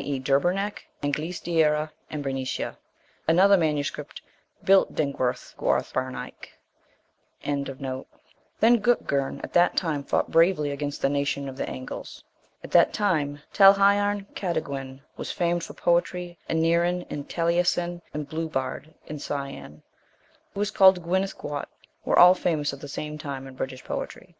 [0.00, 0.20] e.
[0.20, 2.76] Deurabernech; Anglice Diera and Bernicia.
[3.26, 3.90] Another MS.
[4.62, 6.54] Built Dinguayrh Guarth Berneich.
[7.44, 8.06] 62.
[8.60, 12.22] Then Dutgirn at that time fought bravely against the nation of the Angles.
[12.62, 18.94] At that time, Talhaiarn Cataguen* was famed for poetry, and Neirin, and Taliesin and Bluchbard,
[19.08, 19.82] and Cian,
[20.54, 21.66] who is called Guenith Guaut,
[22.04, 24.36] were all famous at the same time in British poetry.